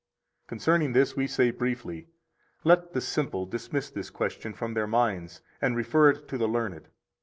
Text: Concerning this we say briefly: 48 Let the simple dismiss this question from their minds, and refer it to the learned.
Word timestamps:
Concerning 0.47 0.93
this 0.93 1.15
we 1.15 1.27
say 1.27 1.51
briefly: 1.51 2.07
48 2.63 2.63
Let 2.63 2.93
the 2.93 3.01
simple 3.01 3.45
dismiss 3.45 3.91
this 3.91 4.09
question 4.09 4.51
from 4.51 4.73
their 4.73 4.87
minds, 4.87 5.41
and 5.61 5.75
refer 5.75 6.09
it 6.09 6.27
to 6.29 6.39
the 6.39 6.47
learned. 6.47 6.87